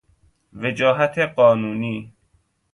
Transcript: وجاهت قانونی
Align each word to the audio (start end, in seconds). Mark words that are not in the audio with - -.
وجاهت 0.53 1.19
قانونی 1.19 2.13